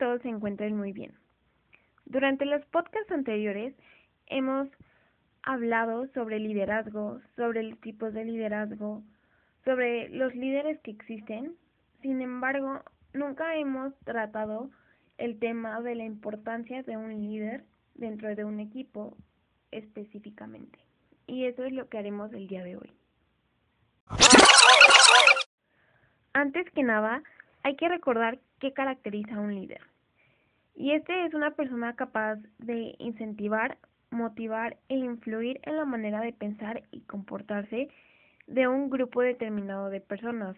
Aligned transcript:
todos 0.00 0.22
se 0.22 0.28
encuentren 0.28 0.76
muy 0.76 0.92
bien. 0.92 1.12
Durante 2.06 2.46
los 2.46 2.64
podcasts 2.66 3.12
anteriores 3.12 3.74
hemos 4.26 4.68
hablado 5.42 6.08
sobre 6.14 6.40
liderazgo, 6.40 7.20
sobre 7.36 7.62
los 7.62 7.78
tipos 7.80 8.12
de 8.14 8.24
liderazgo, 8.24 9.02
sobre 9.64 10.08
los 10.08 10.34
líderes 10.34 10.80
que 10.80 10.90
existen. 10.90 11.54
Sin 12.02 12.22
embargo, 12.22 12.82
nunca 13.12 13.54
hemos 13.56 13.94
tratado 14.00 14.70
el 15.18 15.38
tema 15.38 15.80
de 15.82 15.94
la 15.94 16.04
importancia 16.04 16.82
de 16.82 16.96
un 16.96 17.10
líder 17.10 17.64
dentro 17.94 18.34
de 18.34 18.44
un 18.44 18.58
equipo 18.58 19.16
específicamente. 19.70 20.78
Y 21.26 21.44
eso 21.44 21.64
es 21.64 21.72
lo 21.72 21.88
que 21.88 21.98
haremos 21.98 22.32
el 22.32 22.48
día 22.48 22.64
de 22.64 22.76
hoy. 22.76 22.92
Antes 26.32 26.70
que 26.70 26.82
nada, 26.82 27.22
hay 27.62 27.76
que 27.76 27.88
recordar 27.88 28.38
qué 28.58 28.72
caracteriza 28.72 29.36
a 29.36 29.40
un 29.40 29.54
líder. 29.54 29.80
Y 30.74 30.92
este 30.92 31.26
es 31.26 31.34
una 31.34 31.50
persona 31.50 31.94
capaz 31.94 32.36
de 32.58 32.94
incentivar, 32.98 33.78
motivar 34.10 34.78
e 34.88 34.96
influir 34.96 35.60
en 35.64 35.76
la 35.76 35.84
manera 35.84 36.20
de 36.20 36.32
pensar 36.32 36.82
y 36.90 37.00
comportarse 37.02 37.88
de 38.46 38.68
un 38.68 38.90
grupo 38.90 39.20
determinado 39.20 39.90
de 39.90 40.00
personas. 40.00 40.56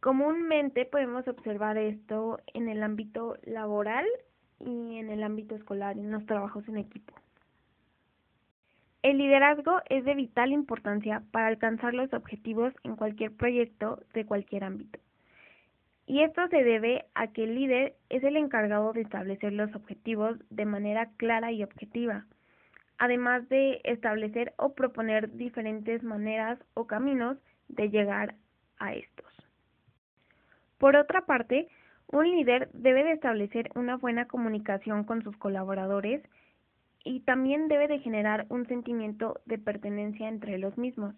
Comúnmente 0.00 0.84
podemos 0.84 1.26
observar 1.26 1.76
esto 1.76 2.38
en 2.54 2.68
el 2.68 2.82
ámbito 2.82 3.36
laboral 3.44 4.06
y 4.60 4.98
en 4.98 5.10
el 5.10 5.22
ámbito 5.22 5.54
escolar, 5.54 5.98
en 5.98 6.12
los 6.12 6.24
trabajos 6.26 6.68
en 6.68 6.76
equipo. 6.76 7.14
El 9.02 9.18
liderazgo 9.18 9.80
es 9.88 10.04
de 10.04 10.14
vital 10.14 10.52
importancia 10.52 11.22
para 11.30 11.46
alcanzar 11.46 11.94
los 11.94 12.12
objetivos 12.12 12.74
en 12.84 12.96
cualquier 12.96 13.32
proyecto 13.32 14.02
de 14.12 14.26
cualquier 14.26 14.64
ámbito. 14.64 14.98
Y 16.08 16.22
esto 16.22 16.48
se 16.48 16.64
debe 16.64 17.04
a 17.14 17.26
que 17.28 17.44
el 17.44 17.54
líder 17.54 17.94
es 18.08 18.24
el 18.24 18.38
encargado 18.38 18.94
de 18.94 19.02
establecer 19.02 19.52
los 19.52 19.74
objetivos 19.74 20.38
de 20.48 20.64
manera 20.64 21.10
clara 21.18 21.52
y 21.52 21.62
objetiva, 21.62 22.24
además 22.96 23.46
de 23.50 23.82
establecer 23.84 24.54
o 24.56 24.72
proponer 24.72 25.30
diferentes 25.36 26.02
maneras 26.02 26.58
o 26.72 26.86
caminos 26.86 27.36
de 27.68 27.90
llegar 27.90 28.36
a 28.78 28.94
estos. 28.94 29.26
Por 30.78 30.96
otra 30.96 31.26
parte, 31.26 31.68
un 32.06 32.24
líder 32.24 32.70
debe 32.72 33.04
de 33.04 33.12
establecer 33.12 33.70
una 33.74 33.98
buena 33.98 34.26
comunicación 34.28 35.04
con 35.04 35.22
sus 35.22 35.36
colaboradores 35.36 36.22
y 37.04 37.20
también 37.20 37.68
debe 37.68 37.86
de 37.86 37.98
generar 37.98 38.46
un 38.48 38.66
sentimiento 38.66 39.42
de 39.44 39.58
pertenencia 39.58 40.26
entre 40.26 40.56
los 40.56 40.78
mismos. 40.78 41.14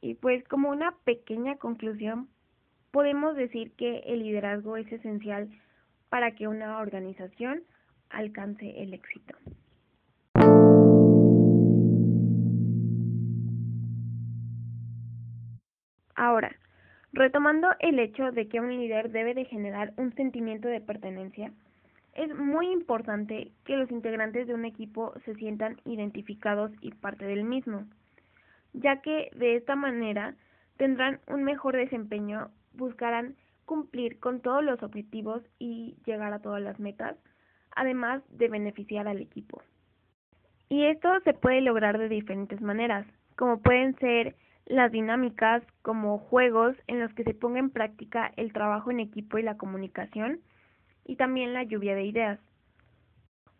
Y 0.00 0.14
pues 0.14 0.42
como 0.48 0.70
una 0.70 0.96
pequeña 1.04 1.56
conclusión, 1.58 2.28
podemos 2.94 3.34
decir 3.34 3.72
que 3.72 4.04
el 4.06 4.20
liderazgo 4.20 4.76
es 4.76 4.90
esencial 4.92 5.50
para 6.10 6.30
que 6.36 6.46
una 6.46 6.78
organización 6.78 7.64
alcance 8.08 8.80
el 8.80 8.94
éxito. 8.94 9.34
Ahora, 16.14 16.54
retomando 17.12 17.70
el 17.80 17.98
hecho 17.98 18.30
de 18.30 18.46
que 18.46 18.60
un 18.60 18.70
líder 18.70 19.10
debe 19.10 19.34
de 19.34 19.44
generar 19.46 19.92
un 19.96 20.14
sentimiento 20.14 20.68
de 20.68 20.80
pertenencia, 20.80 21.50
es 22.12 22.32
muy 22.32 22.68
importante 22.70 23.50
que 23.64 23.76
los 23.76 23.90
integrantes 23.90 24.46
de 24.46 24.54
un 24.54 24.64
equipo 24.64 25.12
se 25.24 25.34
sientan 25.34 25.80
identificados 25.84 26.70
y 26.80 26.92
parte 26.92 27.24
del 27.24 27.42
mismo, 27.42 27.88
ya 28.72 29.02
que 29.02 29.30
de 29.34 29.56
esta 29.56 29.74
manera 29.74 30.36
tendrán 30.76 31.18
un 31.26 31.42
mejor 31.42 31.74
desempeño, 31.74 32.52
buscarán 32.74 33.36
cumplir 33.64 34.20
con 34.20 34.40
todos 34.40 34.62
los 34.62 34.82
objetivos 34.82 35.42
y 35.58 35.96
llegar 36.04 36.32
a 36.32 36.40
todas 36.40 36.62
las 36.62 36.78
metas, 36.78 37.16
además 37.74 38.22
de 38.28 38.48
beneficiar 38.48 39.08
al 39.08 39.20
equipo. 39.20 39.62
Y 40.68 40.84
esto 40.84 41.08
se 41.24 41.34
puede 41.34 41.60
lograr 41.60 41.98
de 41.98 42.08
diferentes 42.08 42.60
maneras, 42.60 43.06
como 43.36 43.60
pueden 43.60 43.96
ser 43.98 44.36
las 44.66 44.90
dinámicas 44.92 45.62
como 45.82 46.18
juegos 46.18 46.76
en 46.86 47.00
los 47.00 47.12
que 47.14 47.24
se 47.24 47.34
ponga 47.34 47.58
en 47.58 47.70
práctica 47.70 48.32
el 48.36 48.52
trabajo 48.52 48.90
en 48.90 49.00
equipo 49.00 49.38
y 49.38 49.42
la 49.42 49.56
comunicación, 49.56 50.40
y 51.04 51.16
también 51.16 51.52
la 51.52 51.64
lluvia 51.64 51.94
de 51.94 52.04
ideas. 52.04 52.40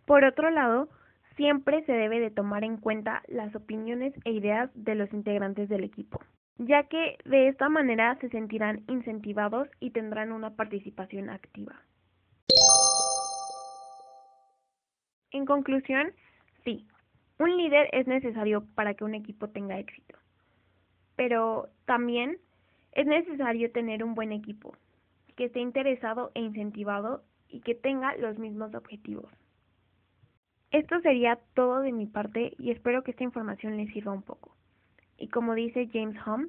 Por 0.06 0.24
otro 0.24 0.50
lado, 0.50 0.88
siempre 1.36 1.84
se 1.84 1.92
debe 1.92 2.20
de 2.20 2.30
tomar 2.30 2.64
en 2.64 2.78
cuenta 2.78 3.22
las 3.28 3.54
opiniones 3.54 4.14
e 4.24 4.32
ideas 4.32 4.70
de 4.74 4.94
los 4.94 5.12
integrantes 5.12 5.68
del 5.68 5.84
equipo, 5.84 6.20
ya 6.58 6.84
que 6.84 7.18
de 7.24 7.48
esta 7.48 7.68
manera 7.68 8.16
se 8.20 8.28
sentirán 8.28 8.84
incentivados 8.88 9.68
y 9.80 9.90
tendrán 9.90 10.32
una 10.32 10.50
participación 10.54 11.30
activa. 11.30 11.80
En 15.32 15.46
conclusión, 15.46 16.12
sí, 16.64 16.86
un 17.38 17.56
líder 17.56 17.88
es 17.92 18.06
necesario 18.06 18.64
para 18.74 18.94
que 18.94 19.04
un 19.04 19.14
equipo 19.14 19.48
tenga 19.48 19.78
éxito, 19.78 20.16
pero 21.16 21.68
también 21.86 22.38
es 22.92 23.06
necesario 23.06 23.72
tener 23.72 24.04
un 24.04 24.14
buen 24.14 24.30
equipo, 24.30 24.76
que 25.36 25.46
esté 25.46 25.58
interesado 25.58 26.30
e 26.34 26.40
incentivado 26.40 27.24
y 27.48 27.60
que 27.60 27.74
tenga 27.74 28.16
los 28.16 28.38
mismos 28.38 28.72
objetivos. 28.74 29.32
Esto 30.70 31.00
sería 31.00 31.40
todo 31.54 31.80
de 31.80 31.92
mi 31.92 32.06
parte 32.06 32.54
y 32.58 32.70
espero 32.70 33.02
que 33.02 33.10
esta 33.10 33.24
información 33.24 33.76
les 33.76 33.92
sirva 33.92 34.12
un 34.12 34.22
poco. 34.22 34.53
Y 35.18 35.28
como 35.28 35.54
dice 35.54 35.88
James 35.92 36.18
Home, 36.26 36.48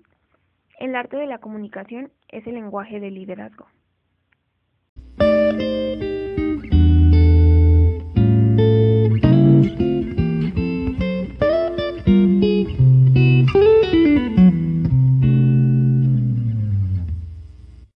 el 0.79 0.95
arte 0.95 1.17
de 1.17 1.27
la 1.27 1.39
comunicación 1.39 2.11
es 2.29 2.45
el 2.47 2.55
lenguaje 2.55 2.99
del 2.99 3.15
liderazgo. 3.15 3.67